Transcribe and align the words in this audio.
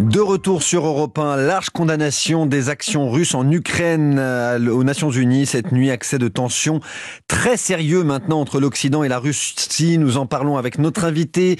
De 0.00 0.20
retour 0.20 0.62
sur 0.62 0.86
Europe 0.86 1.18
1, 1.18 1.36
large 1.36 1.70
condamnation 1.70 2.44
des 2.44 2.68
actions 2.68 3.10
russes 3.10 3.34
en 3.34 3.50
Ukraine 3.50 4.18
euh, 4.18 4.58
aux 4.68 4.84
Nations 4.84 5.10
Unies. 5.10 5.46
Cette 5.46 5.72
nuit, 5.72 5.90
accès 5.90 6.18
de 6.18 6.28
tensions 6.28 6.80
très 7.28 7.56
sérieux 7.56 8.04
maintenant 8.04 8.40
entre 8.40 8.60
l'Occident 8.60 9.04
et 9.04 9.08
la 9.08 9.18
Russie. 9.18 9.96
Nous 9.96 10.18
en 10.18 10.26
parlons 10.26 10.58
avec 10.58 10.78
notre 10.78 11.04
invité, 11.04 11.58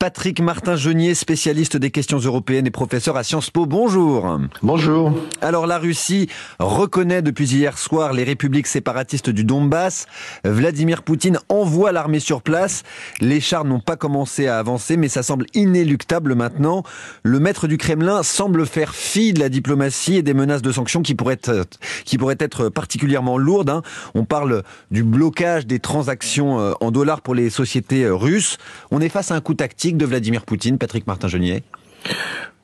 Patrick 0.00 0.40
Martin-Genier, 0.40 1.14
spécialiste 1.14 1.76
des 1.76 1.92
questions 1.92 2.18
européennes 2.18 2.66
et 2.66 2.72
professeur 2.72 3.16
à 3.16 3.22
Sciences 3.22 3.50
Po. 3.50 3.66
Bonjour. 3.66 4.36
Bonjour. 4.62 5.12
Alors 5.40 5.68
la 5.68 5.78
Russie 5.78 6.28
reconnaît 6.58 7.22
depuis 7.22 7.54
hier 7.54 7.78
soir 7.78 8.12
les 8.12 8.24
républiques 8.24 8.66
séparatistes 8.66 9.30
du 9.30 9.44
Donbass. 9.44 10.06
Vladimir 10.44 11.04
Poutine 11.04 11.38
envoie 11.48 11.92
l'armée 11.92 12.20
sur 12.20 12.42
place. 12.42 12.82
Les 13.20 13.40
chars 13.40 13.64
n'ont 13.64 13.80
pas 13.80 13.96
commencé 13.96 14.48
à 14.48 14.58
avancer, 14.58 14.96
mais 14.96 15.08
ça 15.08 15.22
semble 15.22 15.46
inéluctable 15.54 16.34
maintenant. 16.34 16.82
Le 17.22 17.38
maître 17.38 17.68
du 17.68 17.75
Kremlin 17.78 18.22
semble 18.22 18.66
faire 18.66 18.94
fi 18.94 19.32
de 19.32 19.40
la 19.40 19.48
diplomatie 19.48 20.16
et 20.16 20.22
des 20.22 20.34
menaces 20.34 20.62
de 20.62 20.72
sanctions 20.72 21.02
qui 21.02 21.14
pourraient 21.14 21.34
être, 21.34 21.66
qui 22.04 22.18
pourraient 22.18 22.36
être 22.38 22.68
particulièrement 22.68 23.38
lourdes. 23.38 23.70
Hein. 23.70 23.82
On 24.14 24.24
parle 24.24 24.62
du 24.90 25.02
blocage 25.02 25.66
des 25.66 25.78
transactions 25.78 26.60
euh, 26.60 26.72
en 26.80 26.90
dollars 26.90 27.20
pour 27.20 27.34
les 27.34 27.50
sociétés 27.50 28.04
euh, 28.04 28.14
russes. 28.14 28.58
On 28.90 29.00
est 29.00 29.08
face 29.08 29.30
à 29.30 29.34
un 29.34 29.40
coup 29.40 29.54
tactique 29.54 29.96
de 29.96 30.06
Vladimir 30.06 30.44
Poutine, 30.44 30.78
Patrick 30.78 31.06
Martin-Genier. 31.06 31.62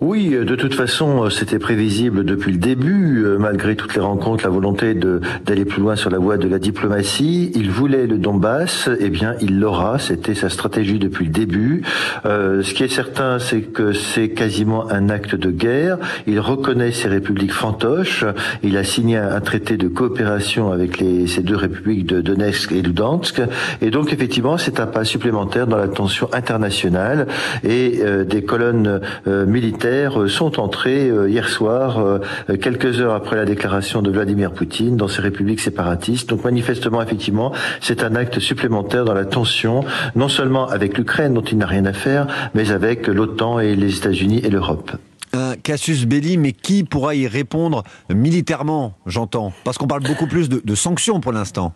Oui, 0.04 0.30
de 0.30 0.56
toute 0.56 0.74
façon, 0.74 1.30
c'était 1.30 1.60
prévisible 1.60 2.24
depuis 2.24 2.50
le 2.50 2.58
début, 2.58 3.22
euh, 3.24 3.38
malgré 3.38 3.76
toutes 3.76 3.94
les 3.94 4.00
rencontres, 4.00 4.42
la 4.42 4.50
volonté 4.50 4.94
d'aller 4.94 5.64
plus 5.64 5.80
loin 5.80 5.94
sur 5.94 6.10
la 6.10 6.18
voie 6.18 6.38
de 6.38 6.48
la 6.48 6.58
diplomatie. 6.58 7.52
Il 7.54 7.70
voulait 7.70 8.08
le 8.08 8.18
Donbass, 8.18 8.90
eh 8.98 9.10
bien, 9.10 9.36
il 9.40 9.60
l'aura. 9.60 10.00
C'était 10.00 10.34
sa 10.34 10.48
stratégie 10.48 10.98
depuis 10.98 11.26
le 11.26 11.30
début. 11.30 11.82
Euh, 12.26 12.64
ce 12.64 12.74
qui 12.74 12.82
est 12.82 12.92
certain, 12.92 13.38
c'est 13.38 13.60
que 13.60 13.92
c'est 13.92 14.30
quasiment 14.30 14.90
un 14.90 15.08
acte 15.08 15.36
de 15.36 15.52
guerre. 15.52 15.98
Il 16.26 16.40
reconnaît 16.40 16.90
ces 16.90 17.06
républiques 17.06 17.52
fantoches. 17.52 18.24
Il 18.64 18.76
a 18.78 18.82
signé 18.82 19.18
un 19.18 19.40
traité 19.40 19.76
de 19.76 19.86
coopération 19.86 20.72
avec 20.72 20.98
les, 20.98 21.28
ces 21.28 21.42
deux 21.42 21.54
républiques 21.54 22.06
de 22.06 22.20
Donetsk 22.20 22.72
et 22.72 22.82
Ludansk. 22.82 23.40
Et 23.80 23.92
donc, 23.92 24.12
effectivement, 24.12 24.58
c'est 24.58 24.80
un 24.80 24.88
pas 24.88 25.04
supplémentaire 25.04 25.68
dans 25.68 25.78
la 25.78 25.86
tension 25.86 26.28
internationale 26.32 27.28
et 27.62 28.00
euh, 28.02 28.24
des 28.24 28.42
colonnes 28.42 29.00
militaires 29.46 29.71
euh, 29.84 30.28
sont 30.28 30.60
entrés 30.60 31.08
euh, 31.08 31.28
hier 31.28 31.48
soir, 31.48 31.98
euh, 31.98 32.18
quelques 32.60 33.00
heures 33.00 33.14
après 33.14 33.36
la 33.36 33.44
déclaration 33.44 34.02
de 34.02 34.10
Vladimir 34.10 34.52
Poutine, 34.52 34.96
dans 34.96 35.08
ces 35.08 35.22
républiques 35.22 35.60
séparatistes. 35.60 36.28
Donc 36.28 36.44
manifestement, 36.44 37.02
effectivement, 37.02 37.52
c'est 37.80 38.02
un 38.02 38.14
acte 38.14 38.38
supplémentaire 38.38 39.04
dans 39.04 39.14
la 39.14 39.24
tension, 39.24 39.84
non 40.14 40.28
seulement 40.28 40.68
avec 40.68 40.96
l'Ukraine, 40.98 41.34
dont 41.34 41.42
il 41.42 41.58
n'a 41.58 41.66
rien 41.66 41.84
à 41.86 41.92
faire, 41.92 42.26
mais 42.54 42.70
avec 42.70 43.06
l'OTAN 43.06 43.60
et 43.60 43.74
les 43.74 43.96
États-Unis 43.96 44.40
et 44.44 44.50
l'Europe. 44.50 44.92
Un 45.34 45.56
Cassius 45.56 46.04
Belli, 46.04 46.36
mais 46.36 46.52
qui 46.52 46.84
pourra 46.84 47.14
y 47.14 47.26
répondre 47.26 47.84
militairement, 48.12 48.94
j'entends? 49.06 49.52
Parce 49.64 49.78
qu'on 49.78 49.86
parle 49.86 50.02
beaucoup 50.02 50.26
plus 50.26 50.48
de 50.50 50.74
sanctions 50.74 51.20
pour 51.20 51.32
l'instant. 51.32 51.74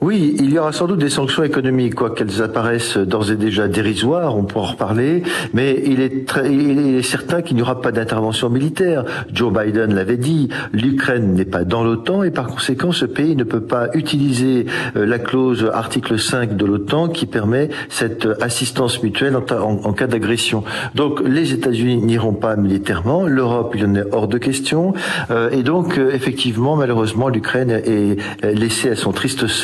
Oui, 0.00 0.36
il 0.38 0.52
y 0.52 0.58
aura 0.58 0.72
sans 0.72 0.86
doute 0.86 0.98
des 0.98 1.08
sanctions 1.08 1.44
économiques, 1.44 1.94
quoi 1.94 2.10
qu'elles 2.10 2.42
apparaissent 2.42 2.98
d'ores 2.98 3.30
et 3.30 3.36
déjà 3.36 3.68
dérisoires, 3.68 4.36
on 4.36 4.44
pourra 4.44 4.66
en 4.66 4.72
reparler, 4.72 5.22
mais 5.54 5.82
il 5.86 6.00
est, 6.00 6.26
très, 6.26 6.52
il 6.52 6.96
est 6.96 7.02
certain 7.02 7.40
qu'il 7.42 7.56
n'y 7.56 7.62
aura 7.62 7.80
pas 7.80 7.92
d'intervention 7.92 8.50
militaire. 8.50 9.04
Joe 9.32 9.52
Biden 9.52 9.94
l'avait 9.94 10.16
dit, 10.16 10.48
l'Ukraine 10.72 11.34
n'est 11.34 11.44
pas 11.44 11.64
dans 11.64 11.84
l'OTAN 11.84 12.22
et 12.22 12.30
par 12.30 12.48
conséquent 12.48 12.92
ce 12.92 13.06
pays 13.06 13.36
ne 13.36 13.44
peut 13.44 13.62
pas 13.62 13.88
utiliser 13.94 14.66
euh, 14.96 15.06
la 15.06 15.18
clause 15.18 15.70
article 15.72 16.18
5 16.18 16.56
de 16.56 16.66
l'OTAN 16.66 17.08
qui 17.08 17.26
permet 17.26 17.70
cette 17.88 18.28
assistance 18.40 19.02
mutuelle 19.02 19.36
en, 19.36 19.92
cas 19.92 20.06
d'agression. 20.06 20.64
Donc 20.94 21.22
les 21.24 21.52
États-Unis 21.52 21.98
n'iront 21.98 22.34
pas 22.34 22.56
militairement, 22.56 23.26
l'Europe 23.26 23.74
il 23.76 23.86
en 23.86 23.94
est 23.94 24.04
hors 24.12 24.28
de 24.28 24.38
question, 24.38 24.92
euh, 25.30 25.50
et 25.50 25.62
donc 25.62 25.98
euh, 25.98 26.10
effectivement 26.12 26.76
malheureusement 26.76 27.28
l'Ukraine 27.28 27.70
est 27.70 28.16
laissée 28.42 28.90
à 28.90 28.96
son 28.96 29.12
triste 29.12 29.46
sort 29.46 29.61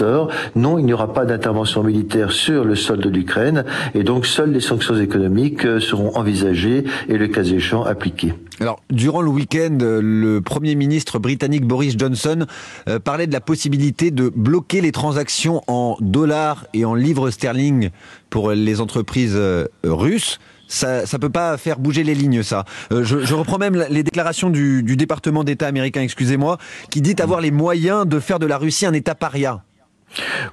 non, 0.54 0.78
il 0.78 0.84
n'y 0.84 0.92
aura 0.92 1.12
pas 1.12 1.24
d'intervention 1.24 1.82
militaire 1.82 2.32
sur 2.32 2.64
le 2.64 2.74
sol 2.74 2.98
de 2.98 3.08
l'Ukraine 3.08 3.64
et 3.94 4.02
donc 4.02 4.26
seules 4.26 4.52
les 4.52 4.60
sanctions 4.60 4.96
économiques 4.96 5.64
euh, 5.64 5.80
seront 5.80 6.16
envisagées 6.16 6.84
et 7.08 7.18
le 7.18 7.28
cas 7.28 7.44
échéant 7.44 7.84
appliquées. 7.84 8.34
Alors, 8.60 8.80
durant 8.90 9.22
le 9.22 9.30
week-end, 9.30 9.78
le 9.80 10.40
Premier 10.40 10.74
ministre 10.74 11.18
britannique 11.18 11.64
Boris 11.64 11.96
Johnson 11.96 12.46
euh, 12.88 12.98
parlait 12.98 13.26
de 13.26 13.32
la 13.32 13.40
possibilité 13.40 14.10
de 14.10 14.30
bloquer 14.34 14.80
les 14.80 14.92
transactions 14.92 15.62
en 15.68 15.96
dollars 16.00 16.66
et 16.74 16.84
en 16.84 16.94
livres 16.94 17.30
sterling 17.30 17.90
pour 18.30 18.50
les 18.50 18.80
entreprises 18.80 19.36
euh, 19.36 19.66
russes 19.84 20.38
ça 20.70 21.06
ça 21.06 21.18
peut 21.18 21.30
pas 21.30 21.56
faire 21.56 21.78
bouger 21.78 22.04
les 22.04 22.14
lignes, 22.14 22.42
ça. 22.42 22.66
je, 22.90 23.24
je, 23.24 23.34
reprends 23.34 23.56
même 23.56 23.86
les 23.88 24.02
déclarations 24.02 24.50
du, 24.50 24.82
du 24.82 24.96
département 24.98 25.42
d'État 25.42 25.66
américain, 25.66 26.02
excusez-moi, 26.02 26.58
qui 26.90 27.00
dit 27.00 27.16
avoir 27.22 27.40
les 27.40 27.50
moyens 27.50 28.06
de 28.06 28.20
faire 28.20 28.38
de 28.38 28.44
la 28.44 28.58
Russie 28.58 28.84
un 28.84 28.92
État 28.92 29.14
paria. 29.14 29.62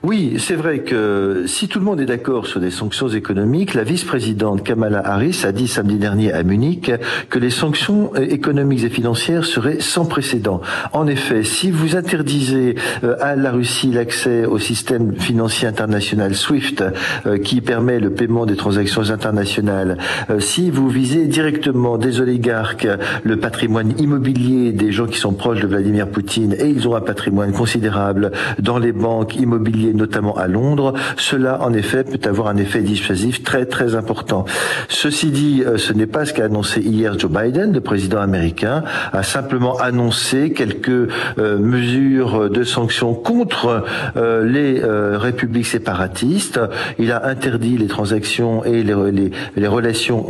Oui, 0.04 0.36
c'est 0.38 0.56
vrai 0.56 0.80
que 0.80 1.46
si 1.48 1.68
tout 1.68 1.80
le 1.80 1.86
monde 1.86 2.00
est 2.00 2.06
d'accord 2.06 2.46
sur 2.46 2.60
des 2.60 2.72
sanctions 2.72 3.08
économiques, 3.08 3.74
la 3.74 3.84
vice-présidente 3.84 4.64
Kamala 4.64 5.02
Harris 5.04 5.42
a 5.46 5.52
dit 5.52 5.68
samedi 5.68 5.98
dernier 5.98 6.32
à 6.32 6.44
Munich 6.44 6.92
que 7.30 7.40
les 7.40 7.50
sanctions 7.50 8.14
économiques 8.16 8.84
et 8.84 8.90
financières 8.90 9.46
seraient 9.46 9.80
sans 9.80 10.06
précédent. 10.06 10.62
En 10.94 11.08
effet, 11.08 11.44
si 11.44 11.72
vous 11.72 11.96
interdisez 11.96 12.76
euh, 13.04 13.16
à 13.22 13.36
la 13.36 13.52
Russie 13.52 13.92
l'accès 13.92 14.46
au 14.46 14.60
système 14.60 15.16
financier 15.16 15.68
international 15.68 16.36
SWIFT 16.36 16.84
euh, 17.26 17.38
qui 17.38 17.62
permet 17.62 18.00
le 18.00 18.12
paiement 18.12 18.46
des 18.46 18.56
transactions 18.56 19.10
internationales, 19.10 19.98
euh, 20.30 20.40
si 20.40 20.70
vous 20.70 20.90
visez 20.90 21.26
directement 21.26 21.98
des 21.98 22.20
oligarques 22.22 22.88
le 23.24 23.38
patrimoine 23.38 23.94
immobilier 24.00 24.72
des 24.72 24.92
gens 24.92 25.08
qui 25.08 25.18
sont 25.18 25.34
proches 25.34 25.62
de 25.62 25.68
Vladimir 25.68 26.08
Poutine 26.08 26.54
et 26.60 26.68
ils 26.68 26.88
ont 26.88 26.96
un 26.96 27.02
patrimoine 27.02 27.54
considérable 27.54 28.32
dans 28.60 28.78
les 28.78 28.92
banques 28.92 29.36
immobilier, 29.46 29.94
notamment 29.94 30.36
à 30.36 30.48
Londres, 30.48 30.94
cela 31.18 31.62
en 31.62 31.74
effet 31.74 32.04
peut 32.04 32.20
avoir 32.28 32.48
un 32.48 32.58
effet 32.58 32.82
dissuasif 32.82 33.44
très 33.44 33.66
très 33.66 33.96
important. 33.96 34.46
Ceci 34.90 35.32
dit, 35.32 35.64
euh, 35.66 35.78
ce 35.78 35.94
n'est 35.94 36.08
pas 36.08 36.26
ce 36.26 36.34
qu'a 36.34 36.46
annoncé 36.46 36.82
hier 36.82 37.18
Joe 37.18 37.32
Biden, 37.32 37.74
le 37.74 37.82
président 37.82 38.20
américain, 38.20 38.84
a 39.14 39.24
simplement 39.24 39.78
annoncé 39.78 40.52
quelques 40.52 40.90
euh, 40.90 41.58
mesures 41.58 42.50
de 42.50 42.64
sanctions 42.64 43.14
contre 43.14 43.84
euh, 44.18 44.44
les 44.46 44.82
républiques 45.18 45.68
séparatistes. 45.68 46.60
Il 47.00 47.12
a 47.12 47.26
interdit 47.28 47.78
les 47.78 47.88
transactions 47.88 48.64
et 48.64 48.84
les, 48.84 49.32
les, 49.56 49.68
relations 49.68 50.28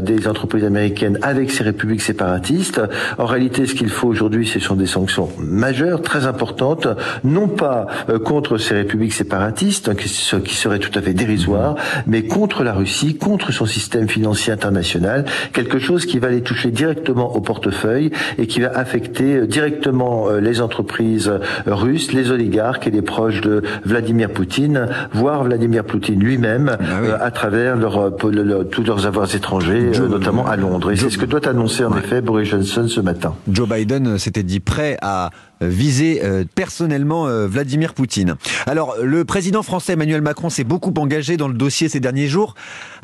des 0.00 0.28
entreprises 0.28 0.64
américaines 0.64 1.18
avec 1.22 1.50
ces 1.50 1.64
républiques 1.64 2.02
séparatistes. 2.02 2.80
En 3.18 3.26
réalité, 3.26 3.66
ce 3.66 3.74
qu'il 3.74 3.88
faut 3.88 4.08
aujourd'hui, 4.08 4.46
ce 4.46 4.60
sont 4.60 4.76
des 4.76 4.86
sanctions 4.86 5.28
majeures, 5.38 6.02
très 6.02 6.26
importantes, 6.26 6.88
non 7.24 7.48
pas 7.48 7.86
contre 8.24 8.47
ces 8.56 8.74
républiques 8.74 9.12
séparatistes, 9.12 9.90
ce 10.06 10.36
qui 10.36 10.54
serait 10.54 10.78
tout 10.78 10.96
à 10.98 11.02
fait 11.02 11.12
dérisoire, 11.12 11.74
mais 12.06 12.22
contre 12.22 12.64
la 12.64 12.72
Russie, 12.72 13.16
contre 13.16 13.52
son 13.52 13.66
système 13.66 14.08
financier 14.08 14.52
international, 14.52 15.24
quelque 15.52 15.78
chose 15.78 16.06
qui 16.06 16.18
va 16.18 16.30
les 16.30 16.42
toucher 16.42 16.70
directement 16.70 17.34
au 17.36 17.40
portefeuille 17.40 18.10
et 18.38 18.46
qui 18.46 18.60
va 18.60 18.70
affecter 18.74 19.36
euh, 19.36 19.46
directement 19.46 20.28
euh, 20.28 20.40
les 20.40 20.60
entreprises 20.60 21.28
euh, 21.28 21.40
russes, 21.66 22.12
les 22.12 22.30
oligarques 22.30 22.86
et 22.86 22.90
les 22.90 23.02
proches 23.02 23.40
de 23.40 23.62
Vladimir 23.84 24.30
Poutine, 24.30 24.88
voire 25.12 25.44
Vladimir 25.44 25.84
Poutine 25.84 26.20
lui-même, 26.20 26.76
ah 26.80 27.24
à 27.24 27.30
travers 27.30 27.76
leur, 27.76 28.16
tous 28.16 28.82
leurs 28.84 29.06
avoirs 29.06 29.34
étrangers, 29.34 29.90
notamment 30.08 30.46
à 30.46 30.56
Londres. 30.56 30.92
Et 30.92 30.96
c'est 30.96 31.10
ce 31.10 31.18
que 31.18 31.26
doit 31.26 31.46
annoncer 31.48 31.84
en 31.84 31.96
effet 31.96 32.20
Boris 32.20 32.48
Johnson 32.48 32.86
ce 32.88 33.00
matin. 33.00 33.34
Joe 33.50 33.68
Biden 33.68 34.18
s'était 34.18 34.42
dit 34.42 34.60
prêt 34.60 34.96
à 35.02 35.30
viser 35.60 36.22
personnellement 36.54 37.26
Vladimir 37.46 37.94
Poutine. 37.94 38.36
Alors, 38.66 38.94
le 39.02 39.24
président 39.24 39.62
français 39.62 39.94
Emmanuel 39.94 40.22
Macron 40.22 40.50
s'est 40.50 40.64
beaucoup 40.64 40.94
engagé 40.96 41.36
dans 41.36 41.48
le 41.48 41.54
dossier 41.54 41.88
ces 41.88 42.00
derniers 42.00 42.28
jours. 42.28 42.54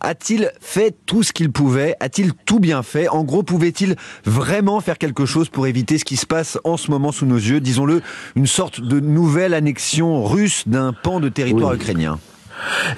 A-t-il 0.00 0.50
fait 0.60 0.94
tout 1.06 1.22
ce 1.22 1.32
qu'il 1.32 1.50
pouvait? 1.50 1.96
A-t-il 2.00 2.32
tout 2.32 2.60
bien 2.60 2.82
fait? 2.82 3.08
En 3.08 3.24
gros, 3.24 3.42
pouvait-il 3.42 3.96
vraiment 4.24 4.80
faire 4.80 4.98
quelque 4.98 5.26
chose 5.26 5.48
pour 5.48 5.66
éviter 5.66 5.98
ce 5.98 6.04
qui 6.04 6.16
se 6.16 6.26
passe 6.26 6.58
en 6.64 6.76
ce 6.76 6.90
moment 6.90 7.12
sous 7.12 7.26
nos 7.26 7.36
yeux? 7.36 7.60
Disons-le, 7.60 8.02
une 8.36 8.46
sorte 8.46 8.80
de 8.80 9.00
nouvelle 9.00 9.54
annexion 9.54 10.24
russe 10.24 10.64
d'un 10.66 10.92
pan 10.92 11.20
de 11.20 11.28
territoire 11.28 11.74
ukrainien 11.74 12.18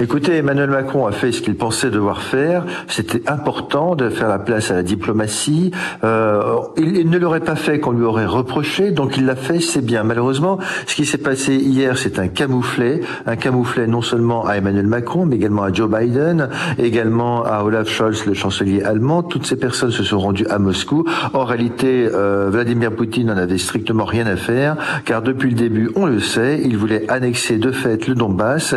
Écoutez, 0.00 0.36
Emmanuel 0.36 0.70
Macron 0.70 1.06
a 1.06 1.12
fait 1.12 1.32
ce 1.32 1.40
qu'il 1.40 1.56
pensait 1.56 1.90
devoir 1.90 2.22
faire. 2.22 2.64
C'était 2.88 3.28
important 3.28 3.94
de 3.94 4.10
faire 4.10 4.28
la 4.28 4.38
place 4.38 4.70
à 4.70 4.74
la 4.74 4.82
diplomatie. 4.82 5.70
Euh, 6.04 6.56
il, 6.76 7.08
ne 7.08 7.18
l'aurait 7.18 7.40
pas 7.40 7.56
fait 7.56 7.80
qu'on 7.80 7.92
lui 7.92 8.04
aurait 8.04 8.26
reproché, 8.26 8.90
donc 8.90 9.16
il 9.16 9.26
l'a 9.26 9.36
fait, 9.36 9.60
c'est 9.60 9.84
bien. 9.84 10.02
Malheureusement, 10.02 10.58
ce 10.86 10.94
qui 10.94 11.06
s'est 11.06 11.18
passé 11.18 11.54
hier, 11.54 11.96
c'est 11.96 12.18
un 12.18 12.28
camouflet, 12.28 13.00
un 13.26 13.36
camouflet 13.36 13.86
non 13.86 14.02
seulement 14.02 14.46
à 14.46 14.56
Emmanuel 14.56 14.86
Macron, 14.86 15.26
mais 15.26 15.36
également 15.36 15.62
à 15.62 15.72
Joe 15.72 15.90
Biden, 15.90 16.48
également 16.78 17.44
à 17.44 17.62
Olaf 17.62 17.88
Scholz, 17.88 18.26
le 18.26 18.34
chancelier 18.34 18.82
allemand. 18.82 19.22
Toutes 19.22 19.46
ces 19.46 19.56
personnes 19.56 19.90
se 19.90 20.04
sont 20.04 20.18
rendues 20.18 20.46
à 20.48 20.58
Moscou. 20.58 21.04
En 21.32 21.44
réalité, 21.44 22.08
euh, 22.12 22.48
Vladimir 22.50 22.92
Poutine 22.92 23.28
n'en 23.28 23.36
avait 23.36 23.58
strictement 23.58 24.04
rien 24.04 24.26
à 24.26 24.36
faire, 24.36 24.76
car 25.04 25.22
depuis 25.22 25.50
le 25.50 25.56
début, 25.56 25.90
on 25.96 26.06
le 26.06 26.20
sait, 26.20 26.60
il 26.64 26.76
voulait 26.76 27.10
annexer 27.10 27.56
de 27.56 27.72
fait 27.72 28.06
le 28.06 28.14
Donbass. 28.14 28.74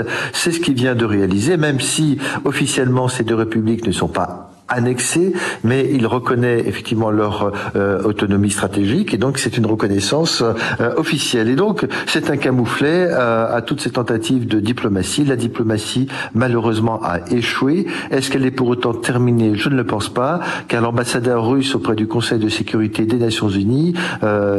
Vient 0.73 0.95
de 0.95 1.05
réaliser, 1.05 1.57
même 1.57 1.79
si 1.79 2.17
officiellement 2.45 3.07
ces 3.07 3.23
deux 3.23 3.35
républiques 3.35 3.85
ne 3.85 3.91
sont 3.91 4.07
pas 4.07 4.51
annexés, 4.69 5.33
mais 5.63 5.89
il 5.91 6.07
reconnaît 6.07 6.59
effectivement 6.67 7.11
leur 7.11 7.51
euh, 7.75 8.01
autonomie 8.03 8.51
stratégique 8.51 9.13
et 9.13 9.17
donc 9.17 9.37
c'est 9.37 9.57
une 9.57 9.65
reconnaissance 9.65 10.41
euh, 10.41 10.93
officielle. 10.95 11.49
Et 11.49 11.55
donc 11.55 11.87
c'est 12.05 12.29
un 12.29 12.37
camouflet 12.37 13.07
euh, 13.09 13.55
à 13.55 13.61
toutes 13.61 13.81
ces 13.81 13.91
tentatives 13.91 14.47
de 14.47 14.59
diplomatie. 14.59 15.25
La 15.25 15.35
diplomatie 15.35 16.07
malheureusement 16.33 17.01
a 17.03 17.19
échoué. 17.31 17.87
Est-ce 18.11 18.29
qu'elle 18.29 18.45
est 18.45 18.51
pour 18.51 18.67
autant 18.67 18.93
terminée? 18.93 19.53
Je 19.55 19.69
ne 19.69 19.75
le 19.75 19.85
pense 19.85 20.09
pas, 20.09 20.39
car 20.67 20.81
l'ambassadeur 20.81 21.47
russe 21.47 21.75
auprès 21.75 21.95
du 21.95 22.07
Conseil 22.07 22.39
de 22.39 22.49
sécurité 22.49 23.05
des 23.05 23.17
Nations 23.17 23.49
Unies 23.49 23.93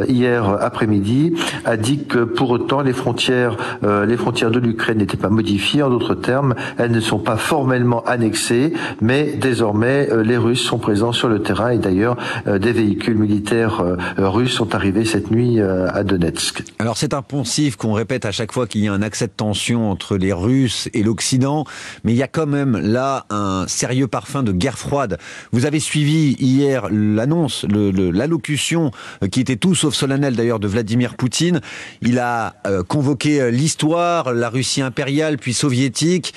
hier 0.07 0.57
après-midi 0.61 1.33
a 1.65 1.77
dit 1.77 2.05
que 2.05 2.19
pour 2.19 2.49
autant 2.51 2.81
les 2.81 2.93
frontières, 2.93 3.57
les 3.83 4.17
frontières 4.17 4.51
de 4.51 4.59
l'Ukraine 4.59 4.97
n'étaient 4.97 5.17
pas 5.17 5.29
modifiées. 5.29 5.83
En 5.83 5.89
d'autres 5.89 6.15
termes, 6.15 6.55
elles 6.77 6.91
ne 6.91 6.99
sont 6.99 7.19
pas 7.19 7.37
formellement 7.37 8.03
annexées, 8.05 8.73
mais 9.01 9.33
désormais 9.33 10.00
euh, 10.09 10.23
les 10.23 10.37
Russes 10.37 10.61
sont 10.61 10.77
présents 10.77 11.11
sur 11.11 11.27
le 11.27 11.41
terrain 11.41 11.69
et 11.69 11.77
d'ailleurs 11.77 12.17
euh, 12.47 12.59
des 12.59 12.71
véhicules 12.71 13.15
militaires 13.15 13.81
euh, 13.81 13.97
russes 14.17 14.53
sont 14.53 14.75
arrivés 14.75 15.05
cette 15.05 15.31
nuit 15.31 15.59
à 15.61 16.03
Donetsk. 16.03 16.63
Alors 16.79 16.97
c'est 16.97 17.13
un 17.13 17.21
poncif 17.21 17.75
qu'on 17.75 17.93
répète 17.93 18.25
à 18.25 18.31
chaque 18.31 18.51
fois 18.51 18.67
qu'il 18.67 18.83
y 18.83 18.87
a 18.87 18.93
un 18.93 19.01
accès 19.01 19.27
de 19.27 19.31
tension 19.31 19.89
entre 19.89 20.17
les 20.17 20.33
Russes 20.33 20.89
et 20.93 21.03
l'Occident, 21.03 21.65
mais 22.03 22.13
il 22.13 22.17
y 22.17 22.23
a 22.23 22.27
quand 22.27 22.45
même 22.45 22.77
là 22.77 23.25
un 23.29 23.65
sérieux 23.67 24.07
parfum 24.07 24.43
de 24.43 24.51
guerre 24.51 24.77
froide. 24.77 25.17
Vous 25.51 25.65
avez 25.65 25.79
suivi 25.79 26.35
hier 26.39 26.87
l'annonce, 26.91 27.65
l'allocution 27.69 28.91
qui 29.31 29.41
était 29.41 29.55
tout 29.55 29.75
sauf 29.75 29.93
solennelle 29.93 30.35
d'ailleurs 30.35 30.59
de 30.59 30.67
Vladimir 30.67 31.15
Poutine. 31.15 31.61
Il 32.01 32.19
a 32.19 32.55
convoqué 32.87 33.51
l'histoire, 33.51 34.33
la 34.33 34.49
Russie 34.49 34.81
impériale 34.81 35.37
puis 35.37 35.53
soviétique, 35.53 36.33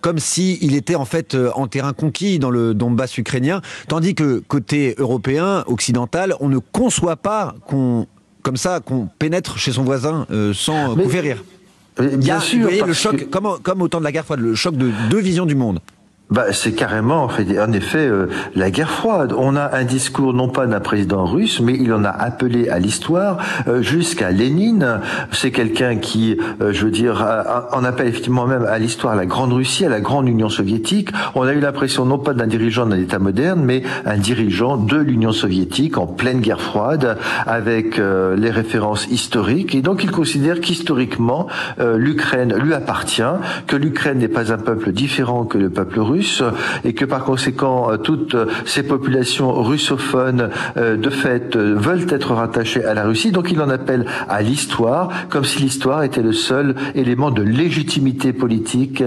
comme 0.00 0.18
si 0.18 0.58
il 0.60 0.74
était 0.74 0.94
en 0.96 1.04
fait 1.04 1.36
en 1.54 1.66
terrain 1.66 1.92
conquis 1.92 2.38
dans 2.38 2.50
le 2.50 2.59
Donbass 2.74 3.18
ukrainien, 3.18 3.60
tandis 3.88 4.14
que 4.14 4.42
côté 4.46 4.94
européen, 4.98 5.64
occidental, 5.66 6.34
on 6.40 6.48
ne 6.48 6.58
conçoit 6.58 7.16
pas 7.16 7.54
qu'on 7.66 8.06
comme 8.42 8.56
ça 8.56 8.80
qu'on 8.80 9.08
pénètre 9.18 9.58
chez 9.58 9.72
son 9.72 9.84
voisin 9.84 10.26
euh, 10.30 10.54
sans 10.54 10.96
Mais, 10.96 11.04
rire. 11.20 11.44
Bien 11.98 12.40
sûr, 12.40 12.58
vous 12.58 12.64
voyez, 12.64 12.82
le 12.82 12.94
choc, 12.94 13.28
comme, 13.28 13.58
comme 13.62 13.82
au 13.82 13.88
temps 13.88 13.98
de 13.98 14.04
la 14.04 14.12
guerre 14.12 14.24
froide, 14.24 14.40
le 14.40 14.54
choc 14.54 14.76
de 14.76 14.90
deux 15.10 15.20
visions 15.20 15.44
du 15.44 15.54
monde 15.54 15.80
bah, 16.30 16.52
c'est 16.52 16.72
carrément, 16.72 17.24
en, 17.24 17.72
effet, 17.72 18.06
euh, 18.06 18.26
la 18.54 18.70
guerre 18.70 18.90
froide. 18.90 19.34
On 19.36 19.56
a 19.56 19.76
un 19.76 19.82
discours 19.82 20.32
non 20.32 20.48
pas 20.48 20.66
d'un 20.66 20.78
président 20.78 21.24
russe, 21.24 21.60
mais 21.60 21.74
il 21.74 21.92
en 21.92 22.04
a 22.04 22.10
appelé 22.10 22.68
à 22.68 22.78
l'histoire 22.78 23.38
euh, 23.66 23.82
jusqu'à 23.82 24.30
Lénine. 24.30 25.00
C'est 25.32 25.50
quelqu'un 25.50 25.96
qui, 25.96 26.38
euh, 26.60 26.72
je 26.72 26.84
veux 26.84 26.92
dire, 26.92 27.26
en 27.72 27.82
appelle 27.82 28.06
effectivement 28.06 28.46
même 28.46 28.64
à 28.64 28.78
l'histoire 28.78 29.16
la 29.16 29.26
Grande 29.26 29.52
Russie, 29.52 29.84
à 29.84 29.88
la 29.88 30.00
Grande 30.00 30.28
Union 30.28 30.48
soviétique. 30.48 31.10
On 31.34 31.42
a 31.42 31.52
eu 31.52 31.60
l'impression 31.60 32.04
non 32.04 32.18
pas 32.18 32.32
d'un 32.32 32.46
dirigeant 32.46 32.86
d'un 32.86 32.98
État 32.98 33.18
moderne, 33.18 33.62
mais 33.64 33.82
un 34.06 34.16
dirigeant 34.16 34.76
de 34.76 34.96
l'Union 34.96 35.32
soviétique 35.32 35.98
en 35.98 36.06
pleine 36.06 36.40
guerre 36.40 36.60
froide, 36.60 37.18
avec 37.46 37.98
les 37.98 38.50
références 38.50 39.06
historiques. 39.08 39.74
Et 39.74 39.82
donc, 39.82 40.04
il 40.04 40.10
considère 40.10 40.60
qu'historiquement, 40.60 41.48
l'Ukraine 41.78 42.54
lui 42.54 42.74
appartient, 42.74 43.22
que 43.66 43.76
l'Ukraine 43.76 44.18
n'est 44.18 44.28
pas 44.28 44.52
un 44.52 44.58
peuple 44.58 44.92
différent 44.92 45.44
que 45.44 45.58
le 45.58 45.70
peuple 45.70 46.00
russe 46.00 46.19
et 46.84 46.92
que 46.92 47.04
par 47.04 47.24
conséquent 47.24 47.90
euh, 47.90 47.96
toutes 47.96 48.36
ces 48.64 48.82
populations 48.82 49.52
russophones 49.62 50.50
euh, 50.76 50.96
de 50.96 51.10
fait 51.10 51.56
euh, 51.56 51.74
veulent 51.76 52.06
être 52.08 52.32
rattachées 52.32 52.84
à 52.84 52.94
la 52.94 53.04
Russie. 53.04 53.32
Donc 53.32 53.50
il 53.50 53.60
en 53.60 53.68
appelle 53.68 54.06
à 54.28 54.42
l'histoire, 54.42 55.10
comme 55.28 55.44
si 55.44 55.62
l'histoire 55.62 56.02
était 56.02 56.22
le 56.22 56.32
seul 56.32 56.74
élément 56.94 57.30
de 57.30 57.42
légitimité 57.42 58.32
politique 58.32 59.02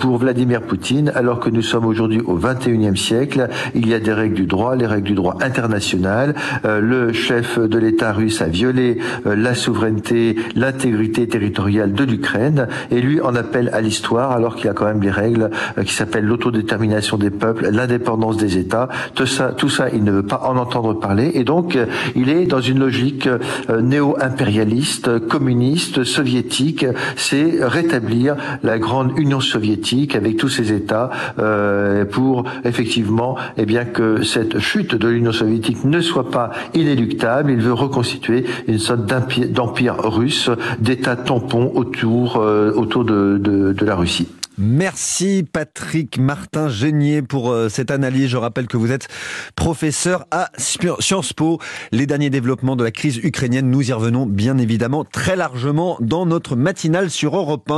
pour 0.00 0.18
Vladimir 0.18 0.62
Poutine, 0.62 1.12
alors 1.14 1.40
que 1.40 1.50
nous 1.50 1.62
sommes 1.62 1.86
aujourd'hui 1.86 2.20
au 2.20 2.38
21e 2.38 2.96
siècle. 2.96 3.48
Il 3.74 3.88
y 3.88 3.94
a 3.94 4.00
des 4.00 4.12
règles 4.12 4.34
du 4.34 4.46
droit, 4.46 4.76
les 4.76 4.86
règles 4.86 5.06
du 5.06 5.14
droit 5.14 5.36
international. 5.40 6.34
Le 6.64 7.12
chef 7.12 7.58
de 7.58 7.78
l'État 7.78 8.12
russe 8.12 8.42
a 8.42 8.46
violé 8.46 8.98
la 9.24 9.54
souveraineté, 9.54 10.36
l'intégrité 10.54 11.26
territoriale 11.28 11.92
de 11.92 12.04
l'Ukraine, 12.04 12.68
et 12.90 13.00
lui 13.00 13.20
en 13.20 13.34
appelle 13.34 13.70
à 13.72 13.80
l'histoire, 13.80 14.32
alors 14.32 14.56
qu'il 14.56 14.66
y 14.66 14.70
a 14.70 14.74
quand 14.74 14.86
même 14.86 15.00
des 15.00 15.10
règles 15.10 15.50
qui 15.84 15.92
s'appellent 15.92 16.26
l'auto 16.26 16.47
détermination 16.50 17.16
des 17.16 17.30
peuples, 17.30 17.68
l'indépendance 17.70 18.36
des 18.36 18.58
États, 18.58 18.88
tout 19.14 19.26
ça, 19.26 19.52
tout 19.52 19.68
ça, 19.68 19.88
il 19.90 20.04
ne 20.04 20.12
veut 20.12 20.22
pas 20.22 20.42
en 20.44 20.56
entendre 20.56 20.94
parler, 20.94 21.32
et 21.34 21.44
donc 21.44 21.76
euh, 21.76 21.86
il 22.16 22.28
est 22.30 22.46
dans 22.46 22.60
une 22.60 22.78
logique 22.78 23.26
euh, 23.26 23.80
néo-impérialiste, 23.80 25.26
communiste, 25.26 26.04
soviétique, 26.04 26.86
c'est 27.16 27.58
rétablir 27.60 28.36
la 28.62 28.78
grande 28.78 29.18
Union 29.18 29.40
soviétique 29.40 30.14
avec 30.14 30.36
tous 30.36 30.48
ses 30.48 30.72
États 30.72 31.10
euh, 31.38 32.04
pour 32.04 32.44
effectivement, 32.64 33.36
eh 33.56 33.66
bien 33.66 33.84
que 33.84 34.22
cette 34.22 34.58
chute 34.58 34.94
de 34.94 35.08
l'Union 35.08 35.32
soviétique 35.32 35.84
ne 35.84 36.00
soit 36.00 36.30
pas 36.30 36.50
inéluctable. 36.74 37.50
Il 37.50 37.60
veut 37.60 37.72
reconstituer 37.72 38.44
une 38.66 38.78
sorte 38.78 39.06
d'empire 39.06 39.96
russe, 39.98 40.50
d'État 40.80 41.16
tampon 41.16 41.72
autour 41.74 42.36
autour 42.76 43.04
de 43.04 43.84
la 43.84 43.94
Russie. 43.94 44.28
Merci 44.60 45.44
Patrick 45.50 46.18
Martin 46.18 46.68
Génier 46.68 47.22
pour 47.22 47.52
euh, 47.52 47.68
cette 47.68 47.92
analyse. 47.92 48.26
Je 48.26 48.36
rappelle 48.36 48.66
que 48.66 48.76
vous 48.76 48.90
êtes 48.90 49.06
professeur 49.54 50.26
à 50.32 50.50
Sciences 50.58 51.32
Po. 51.32 51.60
Les 51.92 52.06
derniers 52.06 52.28
développements 52.28 52.74
de 52.74 52.82
la 52.82 52.90
crise 52.90 53.18
ukrainienne, 53.18 53.70
nous 53.70 53.88
y 53.88 53.92
revenons 53.92 54.26
bien 54.26 54.58
évidemment 54.58 55.04
très 55.04 55.36
largement 55.36 55.96
dans 56.00 56.26
notre 56.26 56.56
matinale 56.56 57.08
sur 57.08 57.36
Europe 57.36 57.70
1. 57.70 57.74